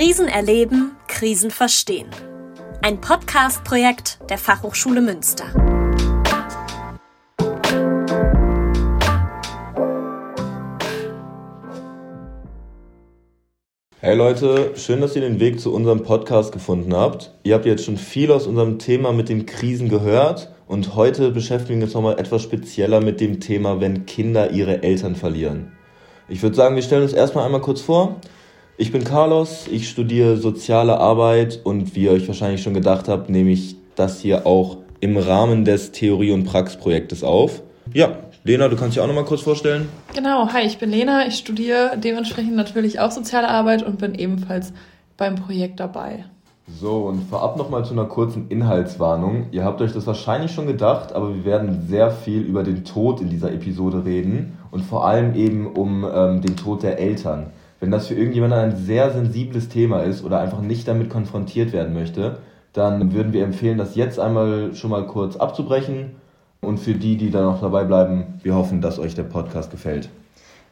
[0.00, 2.08] Krisen erleben, Krisen verstehen.
[2.80, 5.44] Ein Podcast-Projekt der Fachhochschule Münster.
[14.00, 17.34] Hey Leute, schön, dass ihr den Weg zu unserem Podcast gefunden habt.
[17.42, 21.80] Ihr habt jetzt schon viel aus unserem Thema mit den Krisen gehört und heute beschäftigen
[21.80, 25.72] wir uns nochmal etwas spezieller mit dem Thema, wenn Kinder ihre Eltern verlieren.
[26.26, 28.18] Ich würde sagen, wir stellen uns erstmal einmal kurz vor.
[28.80, 33.28] Ich bin Carlos, ich studiere soziale Arbeit und wie ihr euch wahrscheinlich schon gedacht habt,
[33.28, 37.60] nehme ich das hier auch im Rahmen des Theorie- und Praxisprojektes auf.
[37.92, 38.12] Ja,
[38.42, 39.90] Lena, du kannst dich auch noch mal kurz vorstellen.
[40.14, 44.72] Genau, hi, ich bin Lena, ich studiere dementsprechend natürlich auch soziale Arbeit und bin ebenfalls
[45.18, 46.24] beim Projekt dabei.
[46.66, 49.48] So, und vorab noch mal zu einer kurzen Inhaltswarnung.
[49.50, 53.20] Ihr habt euch das wahrscheinlich schon gedacht, aber wir werden sehr viel über den Tod
[53.20, 57.52] in dieser Episode reden und vor allem eben um ähm, den Tod der Eltern.
[57.80, 61.94] Wenn das für irgendjemanden ein sehr sensibles Thema ist oder einfach nicht damit konfrontiert werden
[61.94, 62.38] möchte,
[62.74, 66.16] dann würden wir empfehlen, das jetzt einmal schon mal kurz abzubrechen.
[66.60, 70.10] Und für die, die da noch dabei bleiben, wir hoffen, dass euch der Podcast gefällt.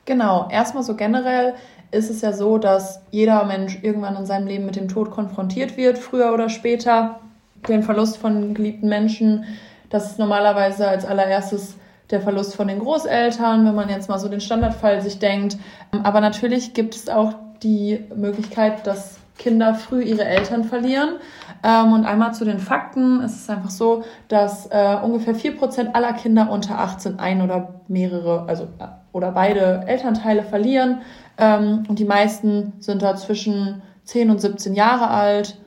[0.04, 1.54] Genau, erstmal so generell
[1.90, 5.78] ist es ja so, dass jeder Mensch irgendwann in seinem Leben mit dem Tod konfrontiert
[5.78, 7.20] wird, früher oder später.
[7.68, 9.44] Den Verlust von geliebten Menschen,
[9.88, 11.76] das ist normalerweise als allererstes
[12.10, 15.58] der Verlust von den Großeltern, wenn man jetzt mal so den Standardfall sich denkt.
[16.02, 21.16] Aber natürlich gibt es auch die Möglichkeit, dass Kinder früh ihre Eltern verlieren.
[21.62, 23.20] Ähm, und einmal zu den Fakten.
[23.20, 28.44] Es ist einfach so, dass äh, ungefähr 4% aller Kinder unter 18 ein oder mehrere,
[28.46, 31.00] also äh, oder beide Elternteile verlieren.
[31.36, 35.58] Ähm, und die meisten sind da zwischen 10 und 17 Jahre alt.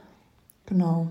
[0.65, 1.07] Genau.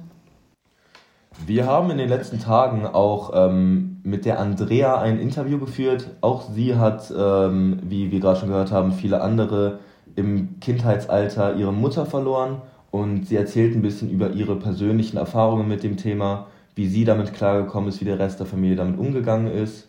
[1.46, 6.08] Wir haben in den letzten Tagen auch ähm, mit der Andrea ein Interview geführt.
[6.20, 9.78] Auch sie hat, ähm, wie wir gerade schon gehört haben, viele andere
[10.16, 15.82] im Kindheitsalter ihre Mutter verloren und sie erzählt ein bisschen über ihre persönlichen Erfahrungen mit
[15.82, 19.88] dem Thema, wie sie damit klargekommen ist, wie der Rest der Familie damit umgegangen ist.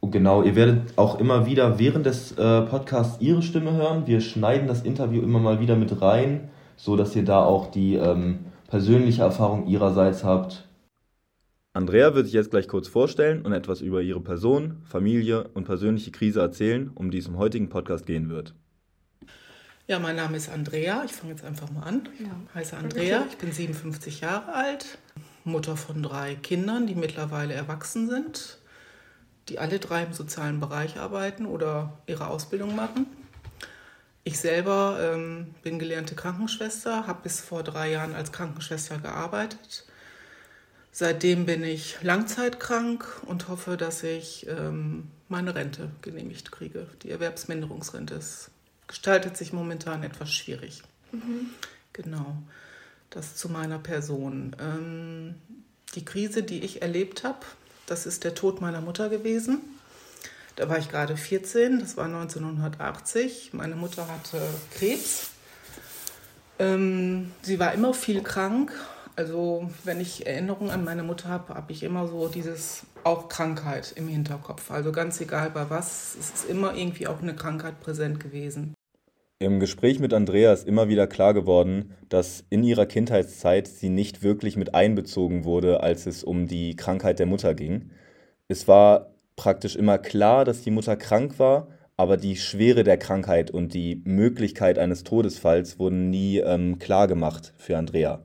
[0.00, 4.06] Und genau, ihr werdet auch immer wieder während des äh, Podcasts ihre Stimme hören.
[4.06, 7.94] Wir schneiden das Interview immer mal wieder mit rein, so dass ihr da auch die
[7.94, 10.64] ähm, persönliche Erfahrung ihrerseits habt
[11.74, 16.10] Andrea wird sich jetzt gleich kurz vorstellen und etwas über ihre Person, Familie und persönliche
[16.10, 18.54] Krise erzählen, um die es im heutigen Podcast gehen wird.
[19.86, 21.02] Ja, mein Name ist Andrea.
[21.04, 22.08] Ich fange jetzt einfach mal an.
[22.12, 22.36] Ich ja.
[22.54, 23.24] heiße Andrea.
[23.30, 24.98] Ich bin 57 Jahre alt,
[25.44, 28.58] Mutter von drei Kindern, die mittlerweile erwachsen sind,
[29.48, 33.06] die alle drei im sozialen Bereich arbeiten oder ihre Ausbildung machen.
[34.24, 39.86] Ich selber ähm, bin gelernte Krankenschwester, habe bis vor drei Jahren als Krankenschwester gearbeitet
[40.94, 46.86] Seitdem bin ich langzeitkrank und hoffe, dass ich ähm, meine Rente genehmigt kriege.
[47.02, 48.50] Die Erwerbsminderungsrente ist,
[48.86, 50.82] gestaltet sich momentan etwas schwierig.
[51.10, 51.48] Mhm.
[51.94, 52.36] Genau,
[53.08, 54.54] das zu meiner Person.
[54.60, 55.36] Ähm,
[55.94, 57.40] die Krise, die ich erlebt habe,
[57.86, 59.60] das ist der Tod meiner Mutter gewesen.
[60.56, 63.54] Da war ich gerade 14, das war 1980.
[63.54, 64.42] Meine Mutter hatte
[64.74, 65.30] Krebs.
[66.58, 68.72] Ähm, sie war immer viel krank
[69.16, 73.92] also wenn ich Erinnerungen an meine Mutter habe, habe ich immer so dieses auch Krankheit
[73.96, 74.70] im Hinterkopf.
[74.70, 78.74] Also ganz egal bei was, es ist immer irgendwie auch eine Krankheit präsent gewesen.
[79.38, 84.22] Im Gespräch mit Andrea ist immer wieder klar geworden, dass in ihrer Kindheitszeit sie nicht
[84.22, 87.90] wirklich mit einbezogen wurde, als es um die Krankheit der Mutter ging.
[88.46, 93.50] Es war praktisch immer klar, dass die Mutter krank war, aber die Schwere der Krankheit
[93.50, 98.24] und die Möglichkeit eines Todesfalls wurden nie ähm, klar gemacht für Andrea.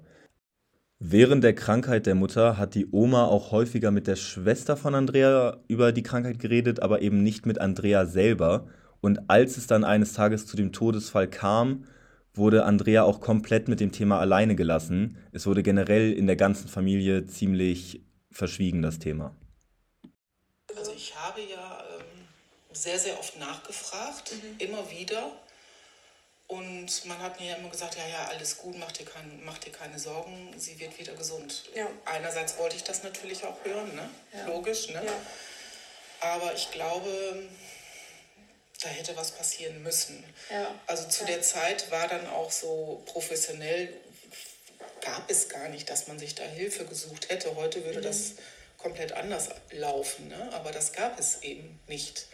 [1.00, 5.58] Während der Krankheit der Mutter hat die Oma auch häufiger mit der Schwester von Andrea
[5.68, 8.68] über die Krankheit geredet, aber eben nicht mit Andrea selber.
[9.00, 11.86] Und als es dann eines Tages zu dem Todesfall kam,
[12.34, 15.18] wurde Andrea auch komplett mit dem Thema alleine gelassen.
[15.32, 19.36] Es wurde generell in der ganzen Familie ziemlich verschwiegen, das Thema.
[20.76, 22.28] Also ich habe ja ähm,
[22.72, 24.66] sehr, sehr oft nachgefragt, mhm.
[24.66, 25.32] immer wieder.
[26.88, 29.58] Und man hat mir ja immer gesagt, ja, ja, alles gut, mach dir, kein, mach
[29.58, 31.66] dir keine Sorgen, sie wird wieder gesund.
[31.76, 31.86] Ja.
[32.06, 34.10] Einerseits wollte ich das natürlich auch hören, ne?
[34.32, 34.46] Ja.
[34.46, 35.04] logisch, ne?
[36.22, 37.44] Aber ich glaube,
[38.82, 40.24] da hätte was passieren müssen.
[40.86, 43.94] Also zu der Zeit war dann auch so professionell,
[45.02, 47.54] gab es gar nicht, dass man sich da Hilfe gesucht hätte.
[47.58, 48.04] Heute würde mhm.
[48.04, 48.32] das
[48.78, 50.52] komplett anders laufen, ne?
[50.54, 52.28] aber das gab es eben nicht.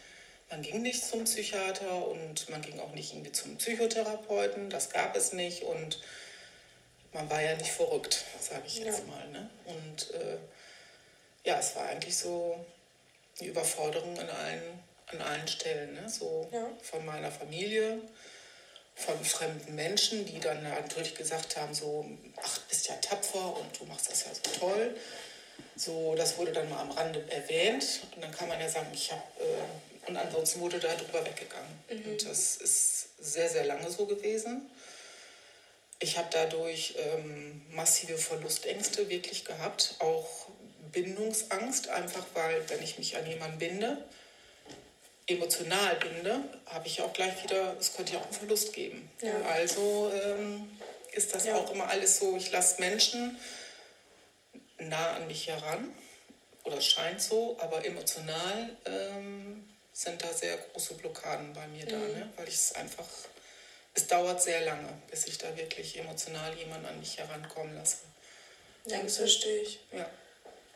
[0.49, 5.15] Man ging nicht zum Psychiater und man ging auch nicht irgendwie zum Psychotherapeuten, das gab
[5.15, 5.99] es nicht und
[7.11, 9.05] man war ja nicht verrückt, sage ich jetzt ja.
[9.05, 9.27] mal.
[9.29, 9.49] Ne?
[9.65, 10.37] Und äh,
[11.43, 12.63] ja, es war eigentlich so
[13.39, 16.07] die Überforderung an allen, an allen Stellen, ne?
[16.09, 16.69] so ja.
[16.81, 18.01] von meiner Familie
[18.95, 22.05] von fremden Menschen, die dann natürlich gesagt haben, so,
[22.41, 24.95] ach, bist ja tapfer und du machst das ja so toll.
[25.75, 29.11] So, das wurde dann mal am Rande erwähnt und dann kann man ja sagen, ich
[29.11, 31.83] habe, äh, und ansonsten wurde da drüber weggegangen.
[31.89, 32.11] Mhm.
[32.11, 34.69] Und das ist sehr, sehr lange so gewesen.
[35.99, 40.47] Ich habe dadurch ähm, massive Verlustängste wirklich gehabt, auch
[40.91, 44.03] Bindungsangst, einfach weil, wenn ich mich an jemanden binde,
[45.27, 49.09] emotional binde, habe ich auch gleich wieder, es könnte ja auch einen Verlust geben.
[49.21, 49.31] Ja.
[49.53, 50.69] Also ähm,
[51.13, 51.55] ist das ja.
[51.55, 53.37] auch immer alles so, ich lasse Menschen
[54.79, 55.93] nah an mich heran,
[56.63, 61.89] oder es scheint so, aber emotional ähm, sind da sehr große Blockaden bei mir mhm.
[61.89, 62.33] da, ne?
[62.35, 63.07] weil ich es einfach,
[63.93, 67.97] es dauert sehr lange, bis ich da wirklich emotional jemanden an mich herankommen lasse.
[68.85, 69.79] Ja, das verstehe ich.
[69.91, 70.09] Ja.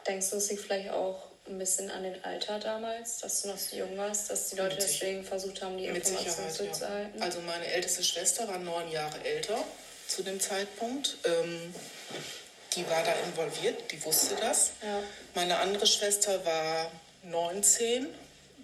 [0.07, 3.57] Denkst du, es liegt vielleicht auch ein bisschen an den Alter damals, dass du noch
[3.57, 7.19] so jung warst, dass die Leute deswegen versucht haben, die Informationen zurückzuhalten?
[7.19, 7.25] Ja.
[7.25, 9.63] Also meine älteste Schwester war neun Jahre älter
[10.07, 11.17] zu dem Zeitpunkt.
[11.25, 11.73] Ähm,
[12.75, 14.71] die war da involviert, die wusste das.
[14.81, 15.01] Ja.
[15.35, 16.91] Meine andere Schwester war
[17.23, 18.07] 19,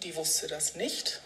[0.04, 1.22] die wusste das nicht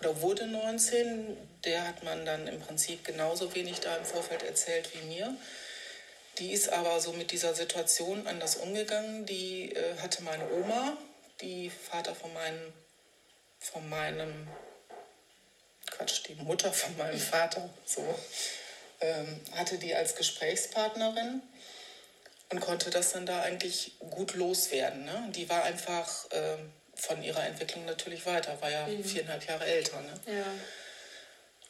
[0.00, 1.36] oder wurde 19.
[1.64, 5.34] Der hat man dann im Prinzip genauso wenig da im Vorfeld erzählt wie mir.
[6.38, 9.24] Die ist aber so mit dieser Situation anders umgegangen.
[9.26, 10.96] Die äh, hatte meine Oma,
[11.40, 12.72] die Vater von meinem,
[13.60, 14.48] von meinem,
[15.90, 18.02] Quatsch, die Mutter von meinem Vater, so,
[19.00, 21.40] ähm, hatte die als Gesprächspartnerin
[22.50, 25.04] und konnte das dann da eigentlich gut loswerden.
[25.04, 25.28] Ne?
[25.34, 26.56] Die war einfach äh,
[26.96, 29.04] von ihrer Entwicklung natürlich weiter, war ja mhm.
[29.04, 30.00] viereinhalb Jahre älter.
[30.00, 30.34] Ne?
[30.34, 30.44] Ja.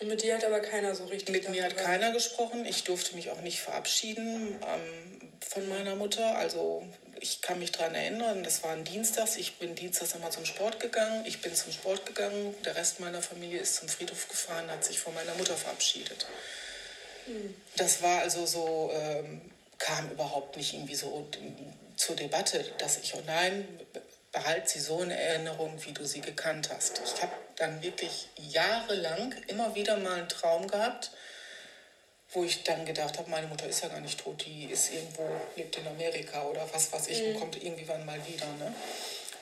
[0.01, 1.31] Und mit dir hat aber keiner so richtig.
[1.31, 2.67] Mit mir hat keiner gesprochen.
[2.67, 6.37] Ich durfte mich auch nicht verabschieden ähm, von meiner Mutter.
[6.37, 6.87] Also
[7.21, 9.29] ich kann mich daran erinnern, das war ein Dienstag.
[9.37, 11.25] Ich bin dienstags einmal zum Sport gegangen.
[11.27, 12.55] Ich bin zum Sport gegangen.
[12.65, 16.27] Der Rest meiner Familie ist zum Friedhof gefahren, hat sich von meiner Mutter verabschiedet.
[17.27, 17.55] Mhm.
[17.77, 19.41] Das war also so, ähm,
[19.79, 21.29] kam überhaupt nicht irgendwie so
[21.97, 23.67] zur Debatte, dass ich, oh nein,
[24.35, 27.01] behalte sie so in Erinnerung, wie du sie gekannt hast.
[27.05, 31.13] Ich habe dann wirklich jahrelang immer wieder mal einen Traum gehabt,
[32.33, 35.23] wo ich dann gedacht habe, meine Mutter ist ja gar nicht tot, die ist irgendwo,
[35.57, 37.29] lebt in Amerika oder was weiß ich, mhm.
[37.29, 38.47] und kommt irgendwann mal wieder.
[38.59, 38.75] Ne?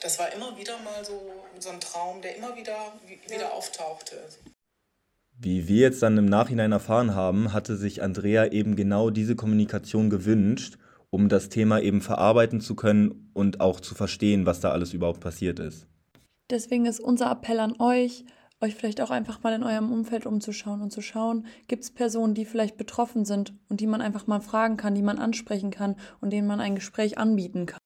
[0.01, 1.19] Das war immer wieder mal so,
[1.59, 2.93] so ein Traum, der immer wieder,
[3.27, 3.49] wieder ja.
[3.49, 4.17] auftauchte.
[5.39, 10.11] Wie wir jetzt dann im Nachhinein erfahren haben, hatte sich Andrea eben genau diese Kommunikation
[10.11, 10.77] gewünscht
[11.13, 15.19] um das Thema eben verarbeiten zu können und auch zu verstehen, was da alles überhaupt
[15.19, 15.85] passiert ist.
[16.49, 18.25] Deswegen ist unser Appell an euch,
[18.61, 22.33] euch vielleicht auch einfach mal in eurem Umfeld umzuschauen und zu schauen, gibt es Personen,
[22.33, 25.97] die vielleicht betroffen sind und die man einfach mal fragen kann, die man ansprechen kann
[26.19, 27.79] und denen man ein Gespräch anbieten kann.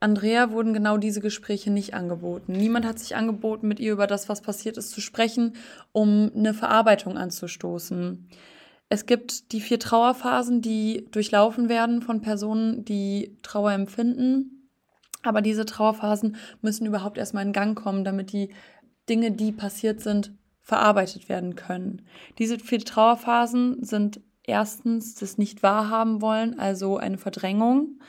[0.00, 2.50] Andrea wurden genau diese Gespräche nicht angeboten.
[2.52, 5.54] Niemand hat sich angeboten, mit ihr über das, was passiert ist, zu sprechen,
[5.92, 8.28] um eine Verarbeitung anzustoßen.
[8.88, 14.70] Es gibt die vier Trauerphasen, die durchlaufen werden von Personen, die Trauer empfinden.
[15.22, 18.50] Aber diese Trauerphasen müssen überhaupt erstmal in Gang kommen, damit die
[19.08, 20.32] Dinge, die passiert sind,
[20.62, 22.02] verarbeitet werden können.
[22.38, 28.00] Diese vier Trauerphasen sind erstens das Nicht-Wahrhaben wollen, also eine Verdrängung.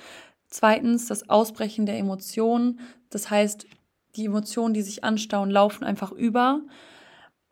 [0.48, 2.80] Zweitens das Ausbrechen der Emotionen.
[3.10, 3.68] Das heißt,
[4.16, 6.62] die Emotionen, die sich anstauen, laufen einfach über.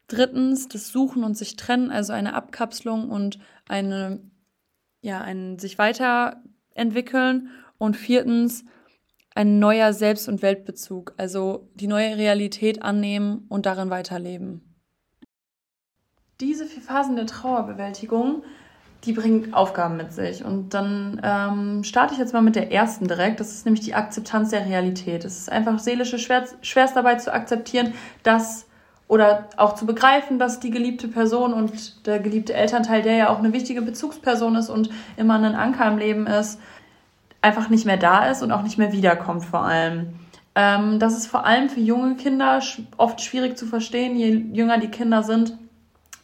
[0.08, 4.22] Drittens das Suchen und sich trennen, also eine Abkapselung und eine,
[5.02, 7.50] ja, ein sich weiterentwickeln.
[7.80, 8.66] Und viertens
[9.36, 14.76] ein neuer Selbst- und Weltbezug, also die neue Realität annehmen und darin weiterleben.
[16.40, 18.44] Diese vier Phasen der Trauerbewältigung,
[19.04, 20.44] die bringen Aufgaben mit sich.
[20.44, 23.40] Und dann ähm, starte ich jetzt mal mit der ersten direkt.
[23.40, 25.24] Das ist nämlich die Akzeptanz der Realität.
[25.24, 27.94] Es ist einfach seelische Schwerstarbeit zu akzeptieren,
[28.24, 28.67] dass
[29.08, 33.40] oder auch zu begreifen, dass die geliebte Person und der geliebte Elternteil, der ja auch
[33.40, 36.60] eine wichtige Bezugsperson ist und immer ein Anker im Leben ist,
[37.42, 40.14] einfach nicht mehr da ist und auch nicht mehr wiederkommt vor allem.
[40.56, 42.62] Ähm, das ist vor allem für junge Kinder
[42.98, 44.18] oft schwierig zu verstehen.
[44.18, 45.58] Je jünger die Kinder sind,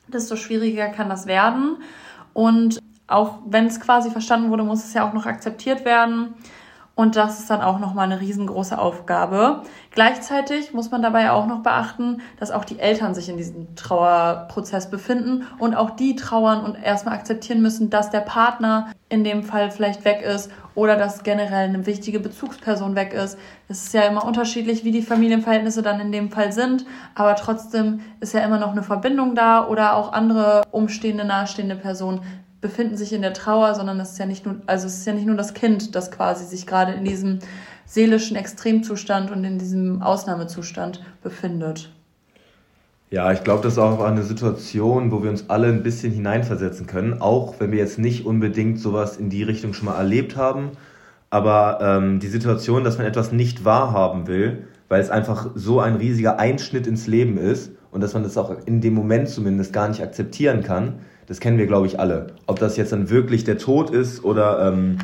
[0.08, 1.78] desto schwieriger kann das werden.
[2.34, 6.34] Und auch wenn es quasi verstanden wurde, muss es ja auch noch akzeptiert werden.
[6.96, 9.64] Und das ist dann auch nochmal eine riesengroße Aufgabe.
[9.90, 14.92] Gleichzeitig muss man dabei auch noch beachten, dass auch die Eltern sich in diesem Trauerprozess
[14.92, 19.72] befinden und auch die trauern und erstmal akzeptieren müssen, dass der Partner in dem Fall
[19.72, 23.40] vielleicht weg ist oder dass generell eine wichtige Bezugsperson weg ist.
[23.70, 26.86] Es ist ja immer unterschiedlich, wie die Familienverhältnisse dann in dem Fall sind,
[27.16, 32.22] aber trotzdem ist ja immer noch eine Verbindung da oder auch andere umstehende, nahestehende Personen
[32.64, 35.14] befinden sich in der Trauer, sondern es ist ja nicht nur, also es ist ja
[35.14, 37.40] nicht nur das Kind, das quasi sich gerade in diesem
[37.86, 41.92] seelischen Extremzustand und in diesem Ausnahmezustand befindet.
[43.12, 46.88] Ja, ich glaube, das ist auch eine Situation, wo wir uns alle ein bisschen hineinversetzen
[46.88, 50.72] können, auch wenn wir jetzt nicht unbedingt sowas in die Richtung schon mal erlebt haben.
[51.30, 55.98] Aber ähm, die Situation, dass man etwas nicht wahrhaben will, weil es einfach so ein
[55.98, 59.90] riesiger Einschnitt ins Leben ist und dass man das auch in dem Moment zumindest gar
[59.90, 62.28] nicht akzeptieren kann, das kennen wir, glaube ich, alle.
[62.48, 64.98] Ob das jetzt dann wirklich der Tod ist oder ähm,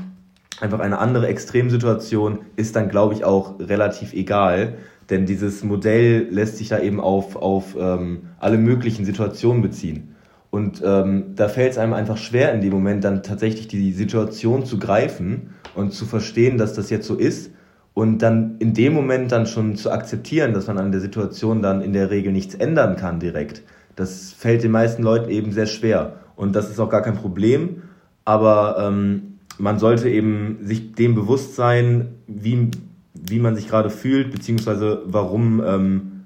[0.60, 4.76] einfach eine andere Extremsituation, ist dann, glaube ich, auch relativ egal.
[5.10, 10.16] Denn dieses Modell lässt sich da eben auf, auf ähm, alle möglichen Situationen beziehen.
[10.52, 14.66] Und ähm, da fällt es einem einfach schwer, in dem Moment dann tatsächlich die Situation
[14.66, 17.52] zu greifen und zu verstehen, dass das jetzt so ist
[17.94, 21.82] und dann in dem Moment dann schon zu akzeptieren, dass man an der Situation dann
[21.82, 23.62] in der Regel nichts ändern kann direkt.
[24.00, 26.14] Das fällt den meisten Leuten eben sehr schwer.
[26.38, 27.84] Und das ist auch gar kein Problem.
[28.24, 32.72] Aber ähm, man sollte eben sich dem bewusst sein, wie,
[33.14, 36.26] wie man sich gerade fühlt, beziehungsweise warum ähm,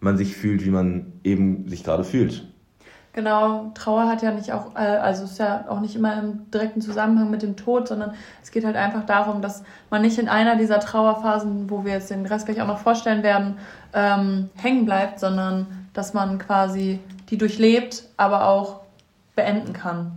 [0.00, 2.46] man sich fühlt, wie man eben sich gerade fühlt.
[3.14, 6.82] Genau, Trauer hat ja nicht auch, äh, also ist ja auch nicht immer im direkten
[6.82, 8.12] Zusammenhang mit dem Tod, sondern
[8.42, 12.10] es geht halt einfach darum, dass man nicht in einer dieser Trauerphasen, wo wir jetzt
[12.10, 13.56] den Rest gleich auch noch vorstellen werden,
[13.94, 16.98] ähm, hängen bleibt, sondern dass man quasi
[17.30, 18.80] die durchlebt, aber auch
[19.36, 20.12] beenden kann.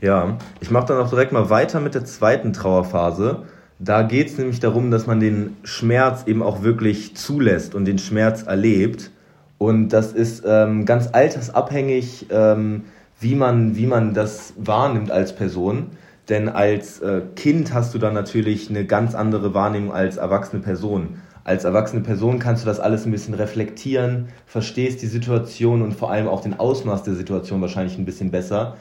[0.00, 3.44] Ja, ich mache dann auch direkt mal weiter mit der zweiten Trauerphase.
[3.78, 7.98] Da geht es nämlich darum, dass man den Schmerz eben auch wirklich zulässt und den
[7.98, 9.10] Schmerz erlebt.
[9.58, 12.84] Und das ist ähm, ganz altersabhängig, ähm,
[13.20, 15.90] wie, man, wie man das wahrnimmt als Person.
[16.28, 21.20] Denn als äh, Kind hast du dann natürlich eine ganz andere Wahrnehmung als erwachsene Person.
[21.46, 26.10] Als erwachsene Person kannst du das alles ein bisschen reflektieren, verstehst die Situation und vor
[26.10, 28.76] allem auch den Ausmaß der Situation wahrscheinlich ein bisschen besser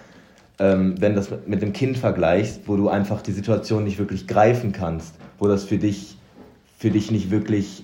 [0.60, 4.72] ähm, wenn das mit dem Kind vergleichst, wo du einfach die Situation nicht wirklich greifen
[4.72, 6.17] kannst, wo das für dich,
[6.77, 7.84] für dich nicht wirklich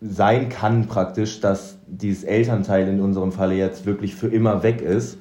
[0.00, 5.18] sein kann praktisch, dass dieses Elternteil in unserem Falle jetzt wirklich für immer weg ist.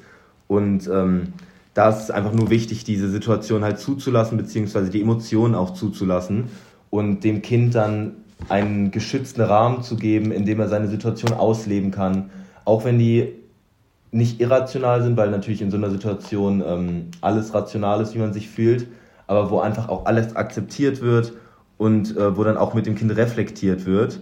[0.48, 1.34] Und ähm,
[1.74, 6.50] da ist es einfach nur wichtig, diese Situation halt zuzulassen, beziehungsweise die Emotionen auch zuzulassen
[6.90, 8.16] und dem Kind dann
[8.50, 12.30] einen geschützten Rahmen zu geben, in dem er seine Situation ausleben kann.
[12.66, 13.34] Auch wenn die
[14.12, 18.34] nicht irrational sind, weil natürlich in so einer Situation ähm, alles rational ist, wie man
[18.34, 18.88] sich fühlt,
[19.28, 21.34] aber wo einfach auch alles akzeptiert wird
[21.78, 24.22] und äh, wo dann auch mit dem Kind reflektiert wird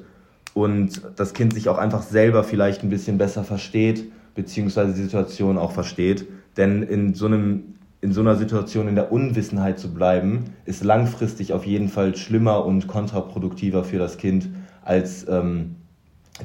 [0.53, 5.57] und das Kind sich auch einfach selber vielleicht ein bisschen besser versteht, beziehungsweise die Situation
[5.57, 6.25] auch versteht.
[6.57, 7.75] Denn in so einem
[8.05, 12.63] in so einer Situation in der Unwissenheit zu bleiben, ist langfristig auf jeden Fall schlimmer
[12.63, 14.47] und kontraproduktiver für das Kind,
[14.83, 15.77] als ähm,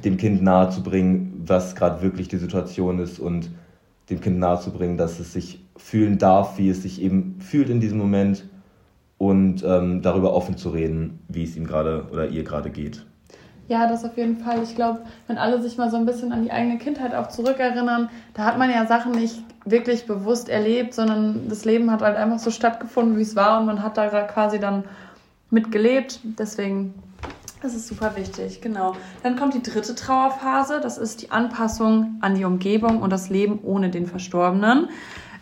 [0.02, 3.50] dem Kind nahezubringen, was gerade wirklich die Situation ist und
[4.08, 7.98] dem Kind nahezubringen, dass es sich fühlen darf, wie es sich eben fühlt in diesem
[7.98, 8.48] Moment
[9.18, 13.04] und ähm, darüber offen zu reden, wie es ihm gerade oder ihr gerade geht.
[13.70, 14.64] Ja, das auf jeden Fall.
[14.64, 14.98] Ich glaube,
[15.28, 18.58] wenn alle sich mal so ein bisschen an die eigene Kindheit auch zurückerinnern, da hat
[18.58, 23.16] man ja Sachen nicht wirklich bewusst erlebt, sondern das Leben hat halt einfach so stattgefunden,
[23.16, 24.82] wie es war und man hat da quasi dann
[25.50, 26.18] mitgelebt.
[26.24, 26.94] Deswegen
[27.62, 28.96] das ist super wichtig, genau.
[29.22, 33.60] Dann kommt die dritte Trauerphase, das ist die Anpassung an die Umgebung und das Leben
[33.62, 34.88] ohne den Verstorbenen.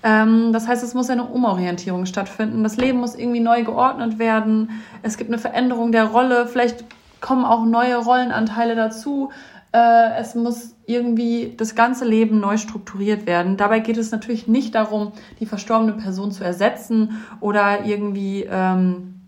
[0.03, 2.63] Ähm, das heißt, es muss eine Umorientierung stattfinden.
[2.63, 4.69] Das Leben muss irgendwie neu geordnet werden.
[5.03, 6.47] Es gibt eine Veränderung der Rolle.
[6.47, 6.85] Vielleicht
[7.21, 9.31] kommen auch neue Rollenanteile dazu.
[9.73, 13.57] Äh, es muss irgendwie das ganze Leben neu strukturiert werden.
[13.57, 19.21] Dabei geht es natürlich nicht darum, die verstorbene Person zu ersetzen oder irgendwie ähm,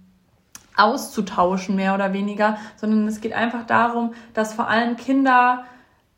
[0.76, 5.64] auszutauschen, mehr oder weniger, sondern es geht einfach darum, dass vor allem Kinder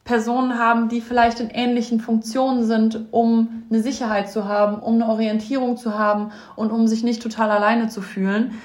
[0.04, 5.06] Personen haben, die vielleicht in ähnlichen Funktionen sind, um eine Sicherheit zu haben, um eine
[5.06, 8.58] Orientierung zu haben und um sich nicht total alleine zu fühlen.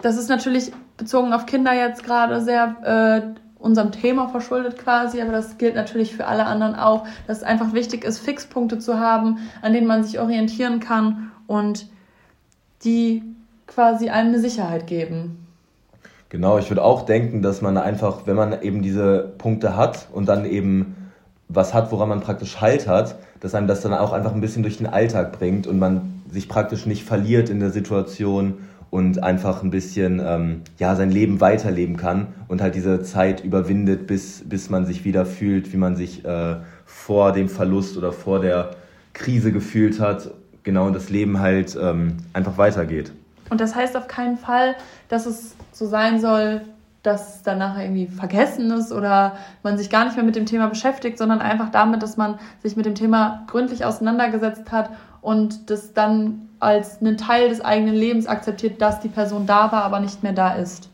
[0.00, 5.32] Das ist natürlich bezogen auf Kinder jetzt gerade sehr äh, unserem Thema verschuldet quasi, aber
[5.32, 9.38] das gilt natürlich für alle anderen auch, dass es einfach wichtig ist, Fixpunkte zu haben,
[9.62, 11.86] an denen man sich orientieren kann und
[12.84, 13.22] die
[13.66, 15.46] quasi einem eine Sicherheit geben.
[16.28, 20.28] Genau, ich würde auch denken, dass man einfach, wenn man eben diese Punkte hat und
[20.28, 20.96] dann eben
[21.48, 24.62] was hat, woran man praktisch Halt hat, dass einem das dann auch einfach ein bisschen
[24.62, 28.58] durch den Alltag bringt und man sich praktisch nicht verliert in der Situation
[28.94, 34.06] und einfach ein bisschen ähm, ja, sein Leben weiterleben kann und halt diese Zeit überwindet,
[34.06, 38.38] bis, bis man sich wieder fühlt, wie man sich äh, vor dem Verlust oder vor
[38.38, 38.70] der
[39.12, 40.30] Krise gefühlt hat.
[40.62, 43.10] Genau, und das Leben halt ähm, einfach weitergeht.
[43.50, 44.76] Und das heißt auf keinen Fall,
[45.08, 46.60] dass es so sein soll,
[47.02, 49.34] dass es danach irgendwie vergessen ist oder
[49.64, 52.76] man sich gar nicht mehr mit dem Thema beschäftigt, sondern einfach damit, dass man sich
[52.76, 58.26] mit dem Thema gründlich auseinandergesetzt hat und das dann als einen Teil des eigenen Lebens
[58.26, 60.90] akzeptiert, dass die Person da war, aber nicht mehr da ist.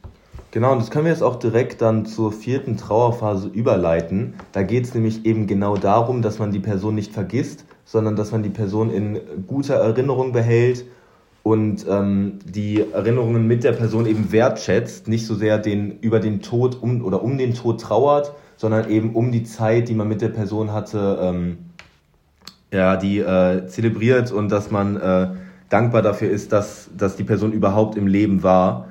[0.50, 4.34] Genau, und das können wir jetzt auch direkt dann zur vierten Trauerphase überleiten.
[4.50, 8.32] Da geht es nämlich eben genau darum, dass man die Person nicht vergisst, sondern dass
[8.32, 10.84] man die Person in guter Erinnerung behält
[11.44, 16.42] und ähm, die Erinnerungen mit der Person eben wertschätzt, nicht so sehr den, über den
[16.42, 20.20] Tod um, oder um den Tod trauert, sondern eben um die Zeit, die man mit
[20.20, 21.58] der Person hatte, ähm,
[22.72, 25.28] ja, die äh, zelebriert und dass man äh,
[25.70, 28.88] dankbar dafür ist, dass, dass die Person überhaupt im Leben war.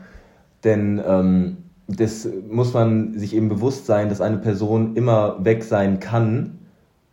[0.63, 1.57] Denn ähm,
[1.87, 6.59] das muss man sich eben bewusst sein, dass eine Person immer weg sein kann,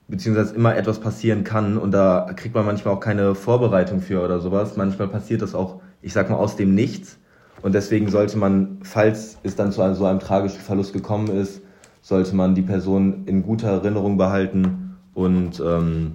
[0.08, 4.38] beziehungsweise immer etwas passieren kann und da kriegt man manchmal auch keine Vorbereitung für oder
[4.40, 4.76] sowas.
[4.76, 7.18] Manchmal passiert das auch, ich sag mal, aus dem Nichts.
[7.62, 11.62] Und deswegen sollte man, falls es dann zu einem, so einem tragischen Verlust gekommen ist,
[12.02, 16.12] sollte man die Person in guter Erinnerung behalten und ähm,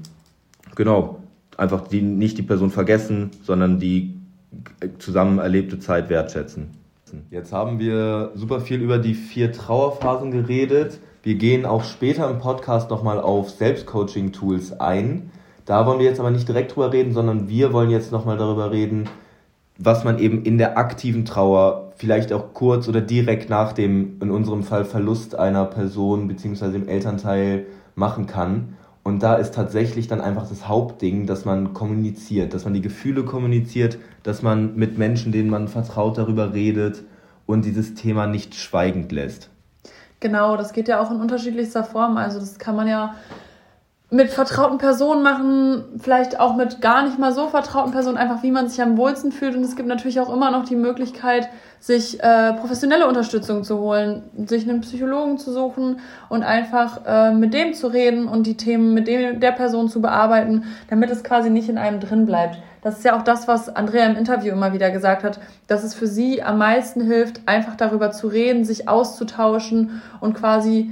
[0.76, 1.21] genau,
[1.62, 4.20] einfach die, nicht die Person vergessen, sondern die
[4.98, 6.72] zusammen erlebte Zeit wertschätzen.
[7.30, 11.00] Jetzt haben wir super viel über die vier Trauerphasen geredet.
[11.24, 15.30] Wir gehen auch später im Podcast nochmal auf Selbstcoaching-Tools ein.
[15.66, 18.72] Da wollen wir jetzt aber nicht direkt drüber reden, sondern wir wollen jetzt nochmal darüber
[18.72, 19.08] reden,
[19.78, 24.32] was man eben in der aktiven Trauer, vielleicht auch kurz oder direkt nach dem, in
[24.32, 26.72] unserem Fall Verlust einer Person bzw.
[26.72, 28.78] dem Elternteil machen kann.
[29.04, 33.26] Und da ist tatsächlich dann einfach das Hauptding, dass man kommuniziert, dass man die Gefühle
[33.26, 37.04] kommuniziert, dass man mit Menschen, denen man vertraut, darüber redet
[37.48, 39.50] und dieses Thema nicht schweigend lässt.
[40.20, 42.18] Genau, das geht ja auch in unterschiedlichster Form.
[42.18, 43.16] Also das kann man ja
[44.14, 48.52] mit vertrauten Personen machen, vielleicht auch mit gar nicht mal so vertrauten Personen, einfach wie
[48.52, 49.56] man sich am wohlsten fühlt.
[49.56, 51.48] Und es gibt natürlich auch immer noch die Möglichkeit,
[51.80, 57.54] sich äh, professionelle Unterstützung zu holen, sich einen Psychologen zu suchen und einfach äh, mit
[57.54, 61.50] dem zu reden und die Themen mit dem, der Person zu bearbeiten, damit es quasi
[61.50, 62.58] nicht in einem drin bleibt.
[62.82, 65.94] Das ist ja auch das, was Andrea im Interview immer wieder gesagt hat, dass es
[65.94, 70.92] für sie am meisten hilft, einfach darüber zu reden, sich auszutauschen und quasi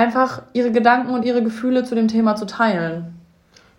[0.00, 3.14] einfach ihre Gedanken und ihre Gefühle zu dem Thema zu teilen.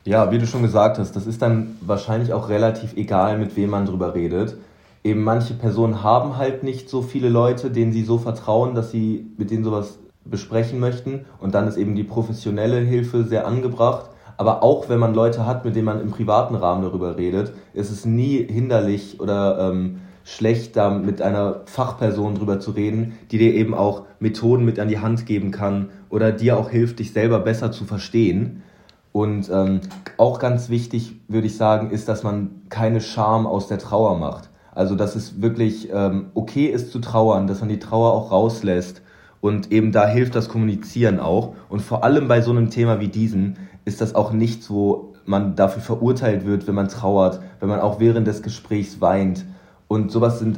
[0.05, 3.71] Ja, wie du schon gesagt hast, das ist dann wahrscheinlich auch relativ egal, mit wem
[3.71, 4.55] man drüber redet.
[5.03, 9.25] Eben manche Personen haben halt nicht so viele Leute, denen sie so vertrauen, dass sie
[9.37, 11.25] mit denen sowas besprechen möchten.
[11.39, 14.05] Und dann ist eben die professionelle Hilfe sehr angebracht.
[14.37, 17.91] Aber auch wenn man Leute hat, mit denen man im privaten Rahmen darüber redet, ist
[17.91, 23.53] es nie hinderlich oder ähm, schlecht, da mit einer Fachperson drüber zu reden, die dir
[23.53, 27.39] eben auch Methoden mit an die Hand geben kann oder dir auch hilft, dich selber
[27.39, 28.63] besser zu verstehen.
[29.11, 29.81] Und ähm,
[30.17, 34.49] auch ganz wichtig, würde ich sagen, ist, dass man keine Scham aus der Trauer macht.
[34.73, 39.01] Also, dass es wirklich ähm, okay ist zu trauern, dass man die Trauer auch rauslässt.
[39.41, 41.55] Und eben da hilft das Kommunizieren auch.
[41.67, 45.55] Und vor allem bei so einem Thema wie diesem ist das auch nichts, wo man
[45.55, 49.45] dafür verurteilt wird, wenn man trauert, wenn man auch während des Gesprächs weint.
[49.91, 50.57] Und sowas sind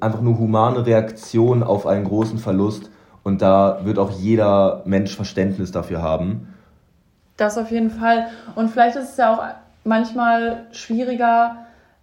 [0.00, 2.90] einfach nur humane Reaktionen auf einen großen Verlust.
[3.22, 6.52] Und da wird auch jeder Mensch Verständnis dafür haben.
[7.38, 8.26] Das auf jeden Fall.
[8.54, 9.42] Und vielleicht ist es ja auch
[9.84, 11.56] manchmal schwieriger,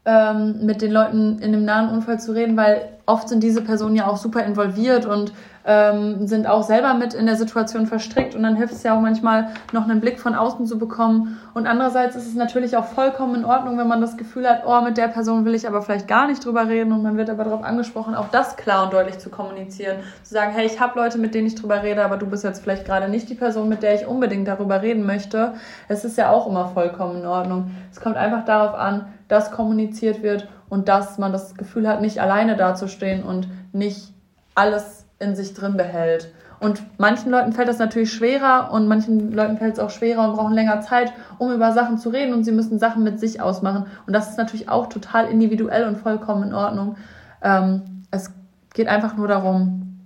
[0.05, 3.95] ähm, mit den Leuten in dem nahen Unfall zu reden, weil oft sind diese Personen
[3.95, 5.31] ja auch super involviert und
[5.65, 9.01] ähm, sind auch selber mit in der Situation verstrickt und dann hilft es ja auch
[9.01, 11.39] manchmal noch einen Blick von außen zu bekommen.
[11.53, 14.81] Und andererseits ist es natürlich auch vollkommen in Ordnung, wenn man das Gefühl hat, oh,
[14.81, 17.45] mit der Person will ich aber vielleicht gar nicht drüber reden und man wird aber
[17.45, 19.97] darauf angesprochen, auch das klar und deutlich zu kommunizieren.
[20.23, 22.61] Zu sagen, hey, ich habe Leute, mit denen ich drüber rede, aber du bist jetzt
[22.61, 25.53] vielleicht gerade nicht die Person, mit der ich unbedingt darüber reden möchte.
[25.87, 27.71] Es ist ja auch immer vollkommen in Ordnung.
[27.91, 32.19] Es kommt einfach darauf an, dass kommuniziert wird und dass man das Gefühl hat, nicht
[32.19, 34.13] alleine dazustehen und nicht
[34.55, 36.31] alles in sich drin behält.
[36.59, 40.35] Und manchen Leuten fällt das natürlich schwerer und manchen Leuten fällt es auch schwerer und
[40.35, 43.85] brauchen länger Zeit, um über Sachen zu reden und sie müssen Sachen mit sich ausmachen.
[44.07, 46.95] Und das ist natürlich auch total individuell und vollkommen in Ordnung.
[47.41, 47.81] Ähm,
[48.11, 48.31] es
[48.73, 49.99] geht einfach nur darum,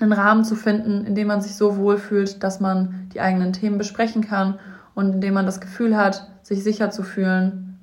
[0.00, 3.76] einen Rahmen zu finden, in dem man sich so wohlfühlt, dass man die eigenen Themen
[3.76, 4.58] besprechen kann
[4.94, 7.78] und in dem man das Gefühl hat, sich sicher zu fühlen,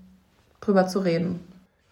[0.60, 1.40] drüber zu reden.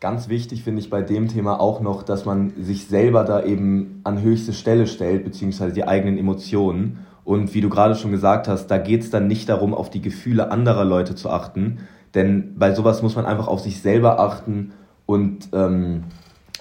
[0.02, 4.02] Ganz wichtig finde ich bei dem Thema auch noch, dass man sich selber da eben
[4.04, 7.06] an höchste Stelle stellt, beziehungsweise die eigenen Emotionen.
[7.24, 10.02] Und wie du gerade schon gesagt hast, da geht es dann nicht darum, auf die
[10.02, 11.80] Gefühle anderer Leute zu achten.
[12.14, 14.74] Denn bei sowas muss man einfach auf sich selber achten
[15.06, 16.04] und ähm,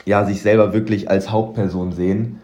[0.05, 2.41] ja, sich selber wirklich als Hauptperson sehen.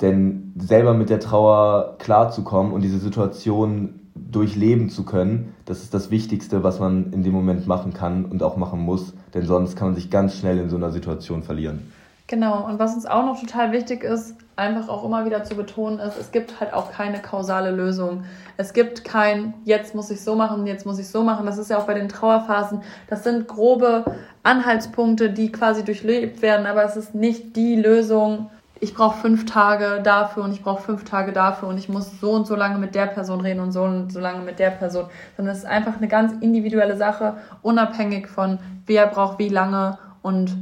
[0.00, 6.10] Denn selber mit der Trauer klarzukommen und diese Situation durchleben zu können, das ist das
[6.10, 9.88] Wichtigste, was man in dem Moment machen kann und auch machen muss, denn sonst kann
[9.88, 11.92] man sich ganz schnell in so einer Situation verlieren.
[12.26, 15.98] Genau, und was uns auch noch total wichtig ist, einfach auch immer wieder zu betonen,
[15.98, 18.24] ist, es gibt halt auch keine kausale Lösung.
[18.56, 21.46] Es gibt kein, jetzt muss ich so machen, jetzt muss ich so machen.
[21.46, 22.82] Das ist ja auch bei den Trauerphasen.
[23.08, 24.04] Das sind grobe
[24.42, 28.50] Anhaltspunkte, die quasi durchlebt werden, aber es ist nicht die Lösung
[28.82, 32.32] ich brauche fünf Tage dafür und ich brauche fünf Tage dafür und ich muss so
[32.32, 35.06] und so lange mit der Person reden und so und so lange mit der Person,
[35.36, 40.56] sondern es ist einfach eine ganz individuelle Sache, unabhängig von wer braucht wie lange und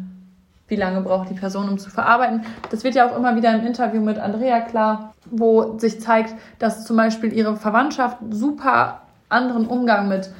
[0.68, 2.44] wie lange braucht die Person, um zu verarbeiten.
[2.70, 6.85] Das wird ja auch immer wieder im Interview mit Andrea klar, wo sich zeigt, dass
[6.85, 10.30] zum Beispiel ihre Verwandtschaft super anderen Umgang mit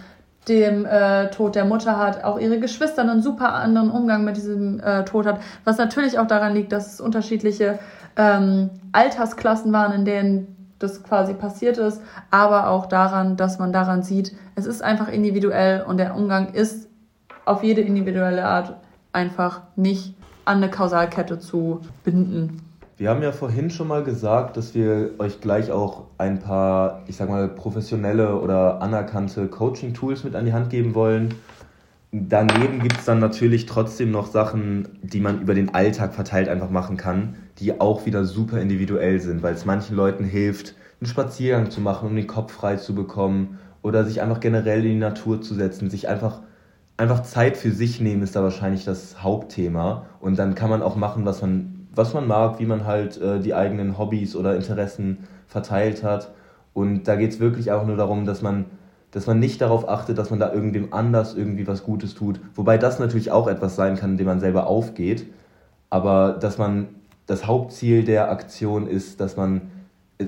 [0.51, 4.81] dem äh, Tod der Mutter hat, auch ihre Geschwister einen super anderen Umgang mit diesem
[4.81, 7.79] äh, Tod hat, was natürlich auch daran liegt, dass es unterschiedliche
[8.17, 14.03] ähm, Altersklassen waren, in denen das quasi passiert ist, aber auch daran, dass man daran
[14.03, 16.89] sieht, es ist einfach individuell und der Umgang ist
[17.45, 18.75] auf jede individuelle Art
[19.13, 22.63] einfach nicht an eine Kausalkette zu binden.
[23.01, 27.17] Wir haben ja vorhin schon mal gesagt, dass wir euch gleich auch ein paar, ich
[27.17, 31.33] sag mal, professionelle oder anerkannte Coaching-Tools mit an die Hand geben wollen.
[32.13, 36.69] Daneben gibt es dann natürlich trotzdem noch Sachen, die man über den Alltag verteilt einfach
[36.69, 41.71] machen kann, die auch wieder super individuell sind, weil es manchen Leuten hilft, einen Spaziergang
[41.71, 45.41] zu machen, um den Kopf frei zu bekommen oder sich einfach generell in die Natur
[45.41, 46.41] zu setzen, sich einfach
[46.99, 50.97] einfach Zeit für sich nehmen ist da wahrscheinlich das Hauptthema und dann kann man auch
[50.97, 55.27] machen, was man was man mag, wie man halt äh, die eigenen Hobbys oder Interessen
[55.47, 56.31] verteilt hat.
[56.73, 58.67] Und da geht es wirklich auch nur darum, dass man,
[59.11, 62.41] dass man nicht darauf achtet, dass man da irgendwem anders irgendwie was Gutes tut.
[62.55, 65.27] Wobei das natürlich auch etwas sein kann, in dem man selber aufgeht.
[65.91, 66.89] Aber dass man
[67.27, 69.63] das Hauptziel der Aktion ist, dass man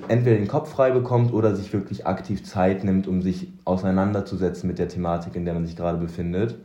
[0.09, 4.79] entweder den Kopf frei bekommt oder sich wirklich aktiv Zeit nimmt, um sich auseinanderzusetzen mit
[4.79, 6.57] der Thematik, in der man sich gerade befindet.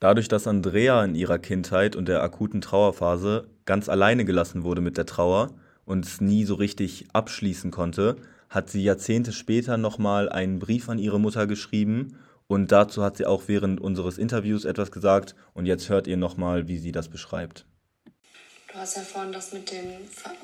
[0.00, 4.96] Dadurch, dass Andrea in ihrer Kindheit und der akuten Trauerphase ganz alleine gelassen wurde mit
[4.96, 5.50] der Trauer
[5.84, 8.16] und es nie so richtig abschließen konnte,
[8.48, 13.26] hat sie Jahrzehnte später nochmal einen Brief an ihre Mutter geschrieben und dazu hat sie
[13.26, 17.66] auch während unseres Interviews etwas gesagt und jetzt hört ihr nochmal, wie sie das beschreibt.
[18.72, 19.92] Du hast ja vorhin das mit dem,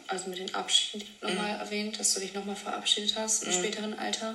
[0.09, 1.61] also mit dem Abschied nochmal mhm.
[1.61, 3.55] erwähnt, dass du dich nochmal verabschiedet hast im mhm.
[3.55, 4.35] späteren Alter.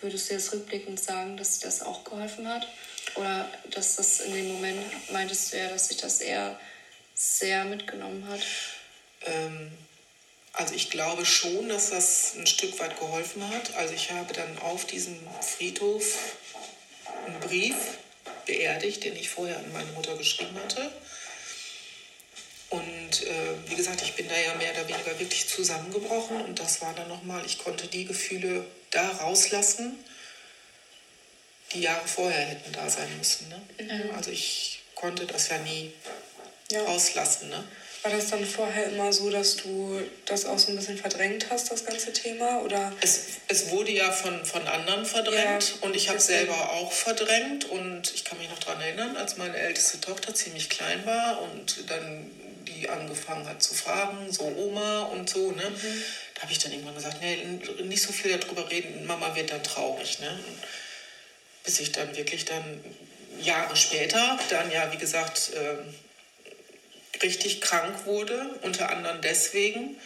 [0.00, 2.66] Würdest du jetzt rückblickend sagen, dass dir das auch geholfen hat?
[3.14, 6.58] Oder dass das in dem Moment, meintest du ja, dass sich das eher
[7.14, 8.40] sehr mitgenommen hat?
[9.26, 9.72] Ähm,
[10.54, 13.74] also ich glaube schon, dass das ein Stück weit geholfen hat.
[13.76, 16.04] Also ich habe dann auf diesem Friedhof
[17.26, 17.76] einen Brief
[18.46, 20.92] beerdigt, den ich vorher an meine Mutter geschrieben hatte.
[22.70, 26.80] Und äh, wie gesagt, ich bin da ja mehr oder weniger wirklich zusammengebrochen und das
[26.80, 30.02] war dann nochmal, ich konnte die Gefühle da rauslassen
[31.74, 33.48] die Jahre vorher hätten da sein müssen.
[33.48, 33.60] Ne?
[33.80, 34.14] Mhm.
[34.14, 35.92] Also ich konnte das ja nie
[36.70, 36.84] ja.
[36.86, 37.48] auslassen.
[37.48, 37.64] Ne?
[38.02, 41.70] War das dann vorher immer so, dass du das auch so ein bisschen verdrängt hast,
[41.70, 42.60] das ganze Thema?
[42.62, 42.92] Oder?
[43.00, 47.66] Es, es wurde ja von, von anderen verdrängt ja, und ich habe selber auch verdrängt.
[47.66, 51.88] Und ich kann mich noch daran erinnern, als meine älteste Tochter ziemlich klein war und
[51.88, 52.28] dann
[52.66, 55.52] die angefangen hat zu fragen, so Oma und so.
[55.52, 55.70] Ne?
[55.70, 56.04] Mhm.
[56.34, 57.36] Da habe ich dann irgendwann gesagt, nee,
[57.84, 60.18] nicht so viel darüber reden, Mama wird dann traurig.
[60.18, 60.28] Ne?
[60.28, 60.58] Und
[61.64, 62.62] bis ich dann wirklich dann
[63.40, 69.96] Jahre später, dann ja, wie gesagt, äh, richtig krank wurde, unter anderem deswegen,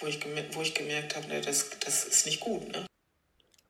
[0.00, 0.20] wo ich,
[0.52, 2.72] wo ich gemerkt habe, ne, das, das ist nicht gut.
[2.72, 2.86] Ne?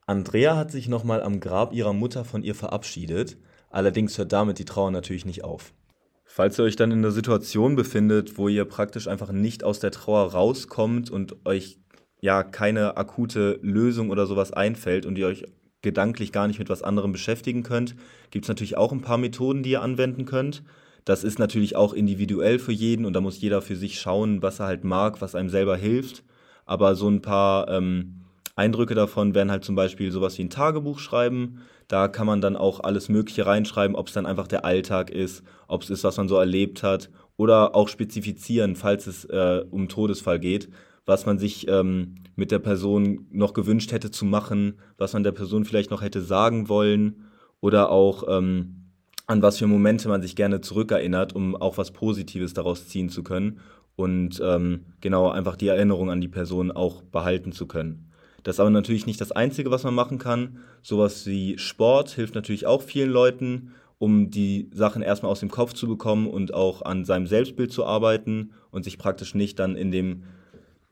[0.06, 3.36] Andrea hat sich nochmal am Grab ihrer Mutter von ihr verabschiedet,
[3.70, 5.72] allerdings hört damit die Trauer natürlich nicht auf.
[6.24, 9.90] Falls ihr euch dann in der Situation befindet, wo ihr praktisch einfach nicht aus der
[9.90, 11.78] Trauer rauskommt und euch
[12.20, 15.44] ja keine akute Lösung oder sowas einfällt und ihr euch
[15.82, 17.94] gedanklich gar nicht mit was anderem beschäftigen könnt,
[18.30, 20.62] gibt es natürlich auch ein paar Methoden, die ihr anwenden könnt.
[21.04, 24.60] Das ist natürlich auch individuell für jeden und da muss jeder für sich schauen, was
[24.60, 26.22] er halt mag, was einem selber hilft.
[26.66, 28.20] Aber so ein paar ähm,
[28.54, 31.62] Eindrücke davon wären halt zum Beispiel sowas wie ein Tagebuch schreiben.
[31.88, 35.42] Da kann man dann auch alles Mögliche reinschreiben, ob es dann einfach der Alltag ist,
[35.66, 39.88] ob es ist, was man so erlebt hat oder auch spezifizieren, falls es äh, um
[39.88, 40.68] Todesfall geht
[41.10, 45.32] was man sich ähm, mit der Person noch gewünscht hätte zu machen, was man der
[45.32, 47.24] Person vielleicht noch hätte sagen wollen
[47.60, 48.76] oder auch ähm,
[49.26, 53.24] an was für Momente man sich gerne zurückerinnert, um auch was Positives daraus ziehen zu
[53.24, 53.58] können
[53.96, 58.12] und ähm, genau einfach die Erinnerung an die Person auch behalten zu können.
[58.44, 60.58] Das ist aber natürlich nicht das Einzige, was man machen kann.
[60.80, 65.72] Sowas wie Sport hilft natürlich auch vielen Leuten, um die Sachen erstmal aus dem Kopf
[65.72, 69.90] zu bekommen und auch an seinem Selbstbild zu arbeiten und sich praktisch nicht dann in
[69.90, 70.22] dem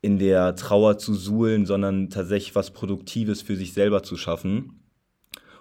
[0.00, 4.80] in der Trauer zu suhlen, sondern tatsächlich was Produktives für sich selber zu schaffen.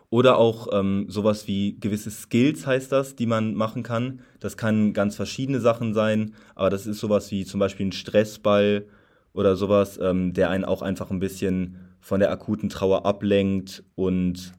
[0.09, 4.21] Oder auch ähm, sowas wie gewisse Skills heißt das, die man machen kann.
[4.39, 8.85] Das kann ganz verschiedene Sachen sein, aber das ist sowas wie zum Beispiel ein Stressball
[9.33, 14.53] oder sowas, ähm, der einen auch einfach ein bisschen von der akuten Trauer ablenkt und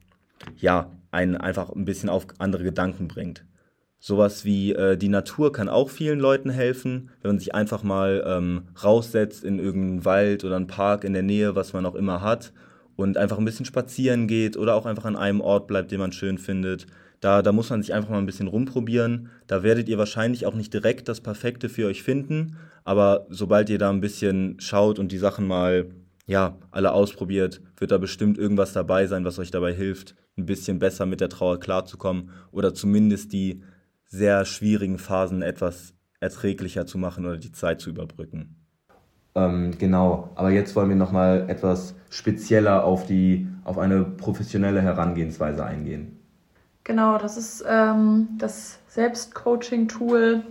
[0.57, 3.43] ja, einen einfach ein bisschen auf andere Gedanken bringt.
[3.99, 8.23] Sowas wie äh, die Natur kann auch vielen Leuten helfen, wenn man sich einfach mal
[8.25, 12.21] ähm, raussetzt in irgendeinen Wald oder einen Park in der Nähe, was man auch immer
[12.21, 12.53] hat,
[12.95, 16.11] und einfach ein bisschen spazieren geht oder auch einfach an einem Ort bleibt, den man
[16.11, 16.87] schön findet.
[17.19, 19.29] Da, da muss man sich einfach mal ein bisschen rumprobieren.
[19.47, 23.77] Da werdet ihr wahrscheinlich auch nicht direkt das Perfekte für euch finden, aber sobald ihr
[23.77, 25.87] da ein bisschen schaut und die Sachen mal
[26.25, 30.79] ja, alle ausprobiert, wird da bestimmt irgendwas dabei sein, was euch dabei hilft, ein bisschen
[30.79, 33.63] besser mit der Trauer klarzukommen oder zumindest die
[34.09, 38.55] sehr schwierigen Phasen etwas erträglicher zu machen oder die Zeit zu überbrücken.
[39.35, 45.63] Ähm, genau, aber jetzt wollen wir nochmal etwas spezieller auf, die, auf eine professionelle Herangehensweise
[45.63, 46.19] eingehen.
[46.83, 50.41] Genau, das ist ähm, das Selbstcoaching-Tool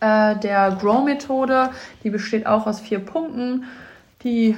[0.00, 1.70] äh, der Grow-Methode.
[2.02, 3.64] Die besteht auch aus vier Punkten,
[4.24, 4.56] die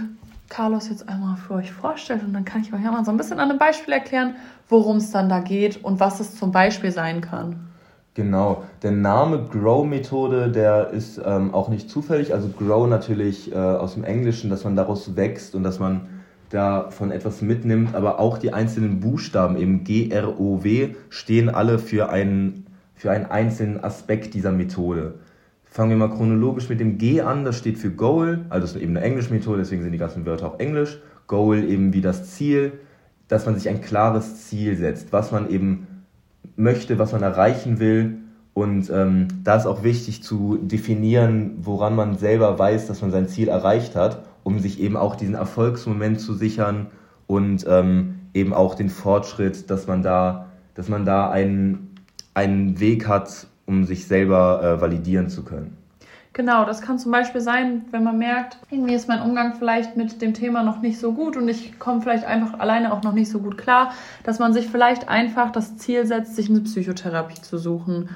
[0.48, 2.22] Carlos jetzt einmal für euch vorstellt.
[2.22, 4.36] Und dann kann ich euch ja mal so ein bisschen an einem Beispiel erklären,
[4.68, 7.73] worum es dann da geht und was es zum Beispiel sein kann.
[8.14, 12.32] Genau, der Name Grow-Methode, der ist ähm, auch nicht zufällig.
[12.32, 16.02] Also Grow natürlich äh, aus dem Englischen, dass man daraus wächst und dass man
[16.48, 21.80] davon etwas mitnimmt, aber auch die einzelnen Buchstaben, eben G, R, O, W, stehen alle
[21.80, 25.14] für einen, für einen einzelnen Aspekt dieser Methode.
[25.64, 28.96] Fangen wir mal chronologisch mit dem G an, das steht für Goal, also ist eben
[28.96, 31.00] eine englische Methode, deswegen sind die ganzen Wörter auch Englisch.
[31.26, 32.74] Goal eben wie das Ziel,
[33.26, 35.88] dass man sich ein klares Ziel setzt, was man eben
[36.56, 38.18] möchte, was man erreichen will.
[38.52, 43.26] Und ähm, da ist auch wichtig zu definieren, woran man selber weiß, dass man sein
[43.26, 46.86] Ziel erreicht hat, um sich eben auch diesen Erfolgsmoment zu sichern
[47.26, 51.96] und ähm, eben auch den Fortschritt, dass man da, dass man da einen,
[52.34, 55.76] einen Weg hat, um sich selber äh, validieren zu können.
[56.34, 60.20] Genau, das kann zum Beispiel sein, wenn man merkt, irgendwie ist mein Umgang vielleicht mit
[60.20, 63.30] dem Thema noch nicht so gut und ich komme vielleicht einfach alleine auch noch nicht
[63.30, 63.92] so gut klar,
[64.24, 68.08] dass man sich vielleicht einfach das Ziel setzt, sich eine Psychotherapie zu suchen.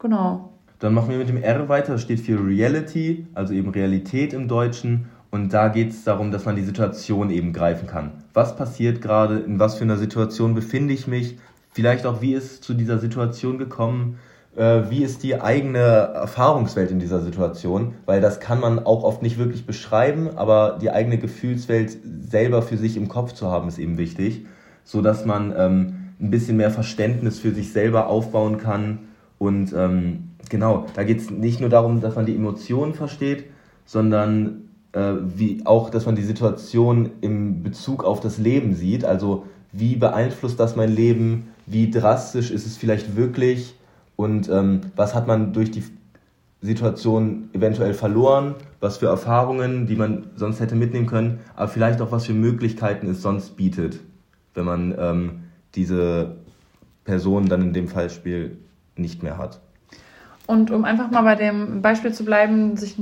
[0.00, 0.50] Genau.
[0.80, 4.48] Dann machen wir mit dem R weiter, das steht für Reality, also eben Realität im
[4.48, 5.08] Deutschen.
[5.30, 8.10] Und da geht es darum, dass man die Situation eben greifen kann.
[8.34, 11.38] Was passiert gerade, in was für einer Situation befinde ich mich,
[11.70, 14.18] vielleicht auch, wie ist zu dieser Situation gekommen,
[14.56, 19.36] wie ist die eigene Erfahrungswelt in dieser Situation, weil das kann man auch oft nicht
[19.36, 21.98] wirklich beschreiben, aber die eigene Gefühlswelt
[22.30, 24.46] selber für sich im Kopf zu haben, ist eben wichtig,
[24.82, 29.00] so dass man ähm, ein bisschen mehr Verständnis für sich selber aufbauen kann.
[29.38, 33.44] Und ähm, genau, da geht es nicht nur darum, dass man die Emotionen versteht,
[33.84, 39.44] sondern äh, wie auch, dass man die Situation im Bezug auf das Leben sieht, also
[39.72, 43.74] wie beeinflusst das mein Leben, wie drastisch ist es vielleicht wirklich,
[44.16, 45.84] und ähm, was hat man durch die
[46.62, 52.12] Situation eventuell verloren, was für Erfahrungen, die man sonst hätte mitnehmen können, aber vielleicht auch
[52.12, 54.00] was für Möglichkeiten es sonst bietet,
[54.54, 55.30] wenn man ähm,
[55.74, 56.36] diese
[57.04, 58.58] Person dann in dem Fallspiel
[58.96, 59.60] nicht mehr hat.
[60.46, 62.96] Und um einfach mal bei dem Beispiel zu bleiben, sich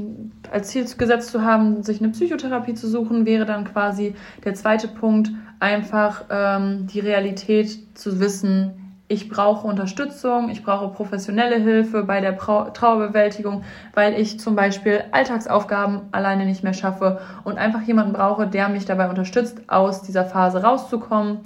[0.50, 4.88] als Ziel gesetzt zu haben, sich eine Psychotherapie zu suchen, wäre dann quasi der zweite
[4.88, 12.20] Punkt, einfach ähm, die Realität zu wissen, ich brauche Unterstützung, ich brauche professionelle Hilfe bei
[12.20, 18.46] der Trauerbewältigung, weil ich zum Beispiel Alltagsaufgaben alleine nicht mehr schaffe und einfach jemanden brauche,
[18.46, 21.40] der mich dabei unterstützt, aus dieser Phase rauszukommen,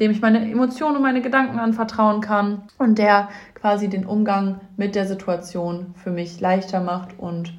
[0.00, 4.96] dem ich meine Emotionen und meine Gedanken anvertrauen kann und der quasi den Umgang mit
[4.96, 7.54] der Situation für mich leichter macht und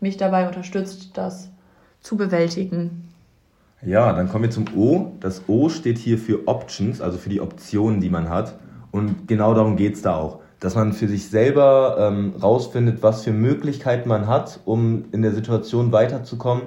[0.00, 1.50] mich dabei unterstützt, das
[2.00, 3.04] zu bewältigen.
[3.82, 5.12] Ja, dann kommen wir zum O.
[5.20, 8.54] Das O steht hier für Options, also für die Optionen, die man hat.
[8.90, 10.40] Und genau darum geht es da auch.
[10.60, 15.32] Dass man für sich selber ähm, rausfindet, was für Möglichkeiten man hat, um in der
[15.32, 16.64] Situation weiterzukommen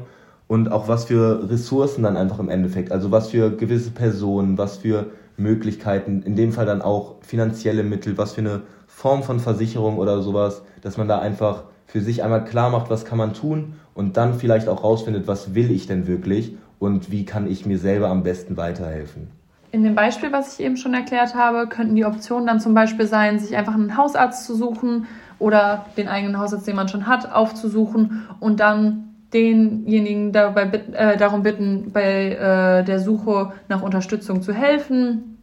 [0.48, 4.78] und auch was für Ressourcen dann einfach im Endeffekt, also was für gewisse Personen, was
[4.78, 5.08] für
[5.38, 10.22] Möglichkeiten, in dem Fall dann auch finanzielle Mittel, was für eine Form von Versicherung oder
[10.22, 14.18] sowas, dass man da einfach für sich einmal klar macht, was kann man tun und
[14.18, 18.10] dann vielleicht auch rausfindet, was will ich denn wirklich und wie kann ich mir selber
[18.10, 19.41] am besten weiterhelfen.
[19.72, 23.08] In dem Beispiel, was ich eben schon erklärt habe, könnten die Optionen dann zum Beispiel
[23.08, 25.08] sein, sich einfach einen Hausarzt zu suchen
[25.40, 31.44] oder den eigenen Hausarzt, den man schon hat, aufzusuchen und dann denjenigen dabei, äh, darum
[31.44, 35.38] bitten, bei äh, der Suche nach Unterstützung zu helfen,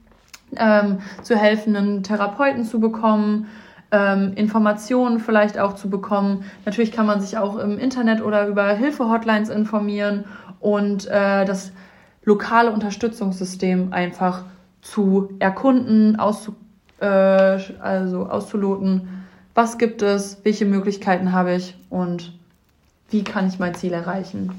[0.56, 3.46] ähm, zu helfen, einen Therapeuten zu bekommen,
[3.90, 6.44] ähm, Informationen vielleicht auch zu bekommen.
[6.66, 10.24] Natürlich kann man sich auch im Internet oder über Hilfe-Hotlines informieren
[10.60, 11.72] und äh, das
[12.28, 14.44] lokale Unterstützungssystem einfach
[14.82, 16.54] zu erkunden, auszu,
[17.00, 22.34] äh, also auszuloten, was gibt es, welche Möglichkeiten habe ich und
[23.10, 24.52] wie kann ich mein Ziel erreichen.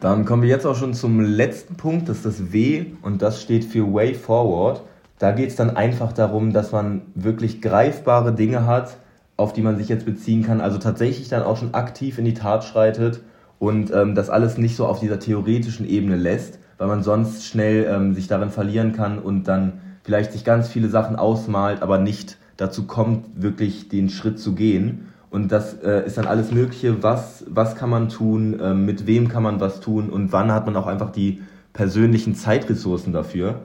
[0.00, 3.40] Dann kommen wir jetzt auch schon zum letzten Punkt, das ist das W und das
[3.40, 4.82] steht für Way Forward.
[5.20, 8.96] Da geht es dann einfach darum, dass man wirklich greifbare Dinge hat,
[9.36, 12.34] auf die man sich jetzt beziehen kann, also tatsächlich dann auch schon aktiv in die
[12.34, 13.20] Tat schreitet
[13.58, 17.86] und ähm, das alles nicht so auf dieser theoretischen Ebene lässt, weil man sonst schnell
[17.90, 22.36] ähm, sich darin verlieren kann und dann vielleicht sich ganz viele Sachen ausmalt, aber nicht
[22.56, 25.08] dazu kommt, wirklich den Schritt zu gehen.
[25.30, 29.28] Und das äh, ist dann alles Mögliche, was, was kann man tun, äh, mit wem
[29.28, 31.42] kann man was tun und wann hat man auch einfach die
[31.72, 33.60] persönlichen Zeitressourcen dafür.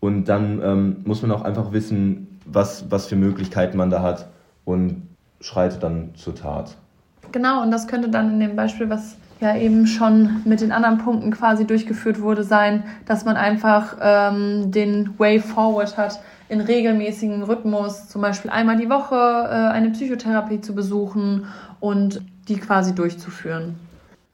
[0.00, 4.28] Und dann ähm, muss man auch einfach wissen, was, was für Möglichkeiten man da hat
[4.64, 5.02] und
[5.40, 6.76] schreitet dann zur Tat.
[7.30, 10.98] Genau, und das könnte dann in dem Beispiel, was ja eben schon mit den anderen
[10.98, 17.42] Punkten quasi durchgeführt wurde, sein, dass man einfach ähm, den Way Forward hat, in regelmäßigen
[17.42, 21.46] Rhythmus, zum Beispiel einmal die Woche äh, eine Psychotherapie zu besuchen
[21.80, 23.76] und die quasi durchzuführen.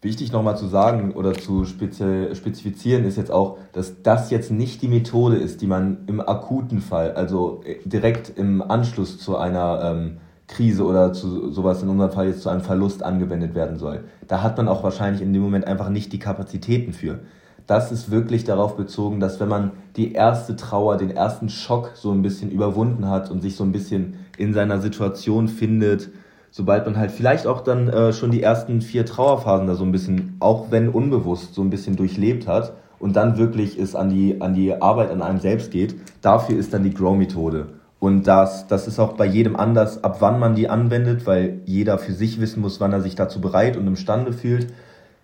[0.01, 4.89] Wichtig nochmal zu sagen oder zu spezifizieren ist jetzt auch, dass das jetzt nicht die
[4.89, 10.19] Methode ist, die man im akuten Fall, also äh, direkt im Anschluss zu einer ähm,
[10.49, 14.05] Krise oder zu sowas in unserem Fall jetzt zu einem Verlust angewendet werden soll.
[14.27, 17.21] Da hat man auch wahrscheinlich in dem Moment einfach nicht die Kapazitäten für.
[17.67, 22.11] Das ist wirklich darauf bezogen, dass wenn man die erste Trauer, den ersten Schock so
[22.13, 26.09] ein bisschen überwunden hat und sich so ein bisschen in seiner Situation findet,
[26.51, 29.93] sobald man halt vielleicht auch dann äh, schon die ersten vier Trauerphasen da so ein
[29.93, 34.41] bisschen, auch wenn unbewusst, so ein bisschen durchlebt hat und dann wirklich es an die,
[34.41, 37.67] an die Arbeit an einem selbst geht, dafür ist dann die Grow-Methode.
[38.01, 41.99] Und das, das ist auch bei jedem anders, ab wann man die anwendet, weil jeder
[41.99, 44.73] für sich wissen muss, wann er sich dazu bereit und imstande fühlt.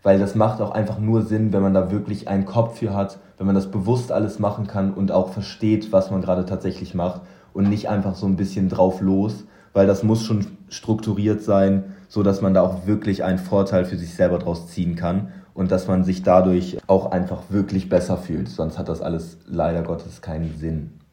[0.02, 3.18] Weil das macht auch einfach nur Sinn, wenn man da wirklich einen Kopf für hat,
[3.38, 7.22] wenn man das bewusst alles machen kann und auch versteht, was man gerade tatsächlich macht
[7.52, 12.22] und nicht einfach so ein bisschen drauf los, weil das muss schon strukturiert sein, so
[12.22, 15.86] dass man da auch wirklich einen Vorteil für sich selber draus ziehen kann und dass
[15.86, 18.48] man sich dadurch auch einfach wirklich besser fühlt.
[18.48, 21.03] Sonst hat das alles leider Gottes keinen Sinn.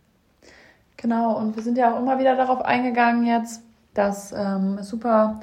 [1.01, 3.63] Genau, und wir sind ja auch immer wieder darauf eingegangen jetzt,
[3.95, 5.39] dass ähm, es super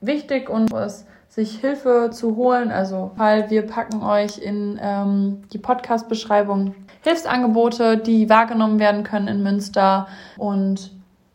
[0.00, 2.70] wichtig und ist, sich Hilfe zu holen.
[2.70, 9.42] Also, weil wir packen euch in ähm, die Podcast-Beschreibung Hilfsangebote, die wahrgenommen werden können in
[9.42, 10.08] Münster
[10.38, 10.90] und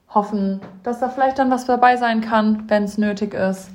[0.10, 3.70] hoffen, dass da vielleicht dann was dabei sein kann, wenn es nötig ist.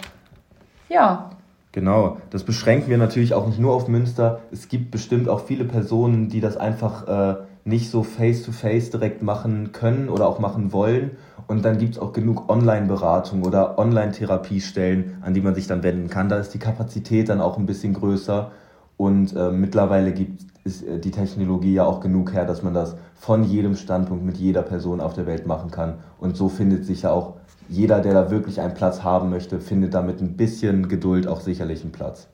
[0.88, 1.30] Ja.
[1.72, 4.40] Genau, das beschränken wir natürlich auch nicht nur auf Münster.
[4.52, 9.22] Es gibt bestimmt auch viele Personen, die das einfach äh, nicht so face-to-face -face direkt
[9.22, 11.12] machen können oder auch machen wollen.
[11.46, 16.08] Und dann gibt es auch genug Online-Beratung oder Online-Therapiestellen, an die man sich dann wenden
[16.08, 16.28] kann.
[16.28, 18.50] Da ist die Kapazität dann auch ein bisschen größer.
[18.98, 22.96] Und äh, mittlerweile gibt ist äh, die Technologie ja auch genug her, dass man das
[23.14, 25.94] von jedem Standpunkt mit jeder Person auf der Welt machen kann.
[26.18, 27.34] Und so findet sich ja auch
[27.72, 31.40] jeder, der da wirklich einen Platz haben möchte, findet da mit ein bisschen Geduld auch
[31.40, 32.28] sicherlich einen Platz.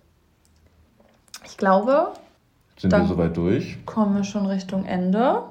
[1.45, 2.09] Ich glaube,
[2.77, 3.79] sind wir soweit durch?
[3.87, 5.43] Kommen wir schon Richtung Ende.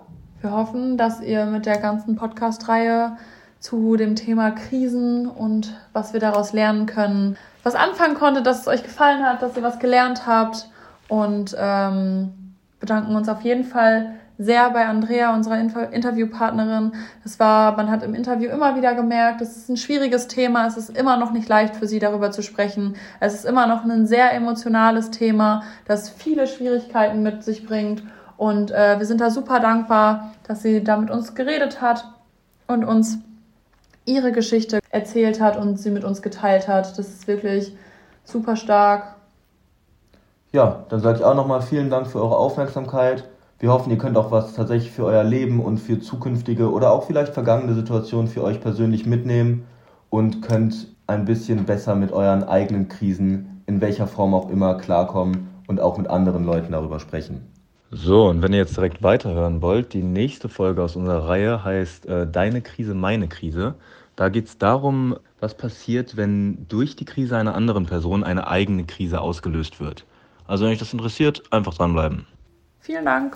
[0.41, 3.17] Wir hoffen, dass ihr mit der ganzen Podcast-Reihe
[3.59, 8.67] zu dem Thema Krisen und was wir daraus lernen können, was anfangen konnte, dass es
[8.67, 10.69] euch gefallen hat, dass ihr was gelernt habt
[11.07, 12.33] und ähm,
[12.79, 16.91] bedanken uns auf jeden Fall sehr bei Andrea, unserer Interviewpartnerin.
[17.25, 20.77] Es war, man hat im Interview immer wieder gemerkt, es ist ein schwieriges Thema, es
[20.77, 22.95] ist immer noch nicht leicht für sie darüber zu sprechen.
[23.19, 28.03] Es ist immer noch ein sehr emotionales Thema, das viele Schwierigkeiten mit sich bringt.
[28.37, 32.05] Und äh, wir sind da super dankbar, dass sie da mit uns geredet hat
[32.67, 33.17] und uns
[34.05, 36.97] ihre Geschichte erzählt hat und sie mit uns geteilt hat.
[36.97, 37.75] Das ist wirklich
[38.23, 39.15] super stark.
[40.51, 43.23] Ja, dann sage ich auch nochmal vielen Dank für eure Aufmerksamkeit.
[43.59, 47.07] Wir hoffen, ihr könnt auch was tatsächlich für euer Leben und für zukünftige oder auch
[47.07, 49.65] vielleicht vergangene Situationen für euch persönlich mitnehmen
[50.11, 55.47] und könnt ein bisschen besser mit euren eigenen Krisen in welcher Form auch immer klarkommen
[55.65, 57.41] und auch mit anderen Leuten darüber sprechen.
[57.89, 62.05] So, und wenn ihr jetzt direkt weiterhören wollt, die nächste Folge aus unserer Reihe heißt
[62.05, 63.75] äh, Deine Krise, meine Krise.
[64.15, 68.83] Da geht es darum, was passiert, wenn durch die Krise einer anderen Person eine eigene
[68.83, 70.05] Krise ausgelöst wird.
[70.45, 72.25] Also wenn euch das interessiert, einfach dranbleiben.
[72.87, 73.35] Vielen Dank.